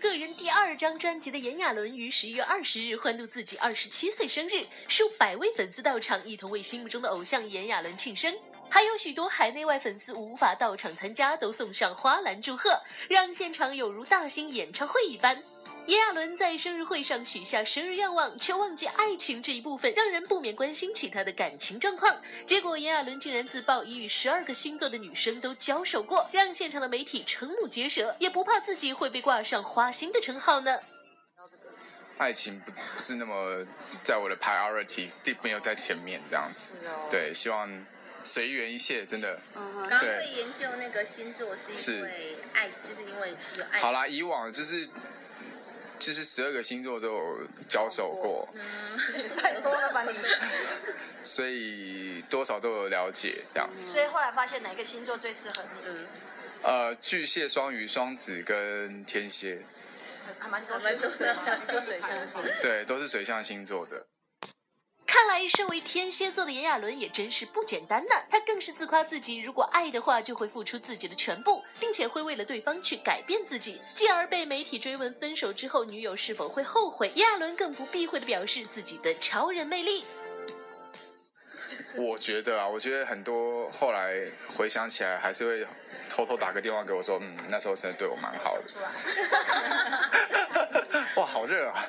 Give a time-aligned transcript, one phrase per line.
[0.00, 8.34] 个人第二张专辑的炎亚纶于十一月二十日欢度自己二十七岁生日，数百位粉丝到场，一同为心目中的偶像炎亚纶庆生。
[8.74, 15.40] 还有许多海内外粉丝无法到场参加，都送上花篮祝贺，让现场有如大型演唱会一般。
[15.86, 22.20] 炎亚纶在生日会上许下生日愿望，却忘记爱情这一部分，让人不免关心起他的感情状况。
[22.46, 30.80] 结果炎亚纶竟然自曝已与十二个星座的女生都交手过，让现场的媒体瞠目结舌，也不怕自己会被挂上花心的称号呢。
[32.18, 33.64] 爱情不不是那么
[34.02, 35.10] 在我的 priority，
[35.44, 36.80] 没有在前面这样子。
[37.08, 37.70] 对，希望
[38.24, 39.38] 随缘一切，真的。
[39.54, 43.80] 嗯刚刚会研究那个星座，是因为爱，就是因为有爱。
[43.80, 44.88] 好啦，以往就是。
[45.96, 48.60] 就是十二个星座都有交手过，嗯
[49.40, 50.12] 太多了吧你？
[51.22, 53.92] 所以多少都有了解这样子。
[53.92, 56.06] 所以后来发现哪个星座最适合你？
[56.62, 59.62] 呃，巨蟹、双鱼、双子跟天蝎。
[60.40, 62.42] 还蛮多水象，就水象星。
[62.60, 64.04] 对，都是水象星座的。
[65.14, 68.10] 看来，身为天蝎座的炎亚纶也真是不简单呢。
[68.28, 73.80] 他更是自夸自己，如果爱的话，就会付出自己的全部，并且会为了对方去改变自己。
[73.94, 80.02] 继而被媒体追问分手之后女友是否会后悔，炎亚纶更不避讳的表示自己的超人魅力。
[81.94, 84.16] 我觉得啊，我觉得很多后来
[84.56, 85.64] 回想起来，还是会
[86.10, 88.64] 偷偷打个电话给我说，嗯，那时候真的对我蛮好的。
[91.14, 91.86] 哇，好热啊！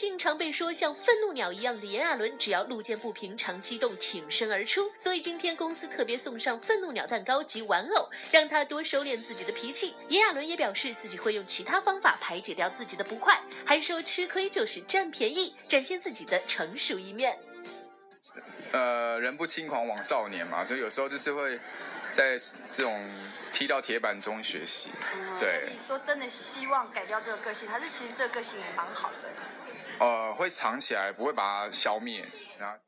[0.00, 9.94] 个性常被说像愤怒鸟一样的炎亚纶，只要路见不平常激动挺身而出，所以今天公司特别送上愤怒鸟蛋糕及玩偶，让他多收敛自己的脾气。
[10.08, 17.38] 炎亚纶也表示自己会用其他方法排解掉自己的不快，还说吃亏就是占便宜，展现自己的成熟一面。
[18.72, 21.60] 呃，人不轻狂枉少年嘛，所以有时候就是会
[22.10, 22.38] 在
[22.70, 23.06] 这种
[23.52, 24.88] 踢到铁板中学习。
[25.38, 29.28] 对，你说真的希望改掉这个个性，还是其实这个个性也蛮好的？
[30.40, 32.26] 会藏起来，不会把它消灭，
[32.58, 32.78] 然后。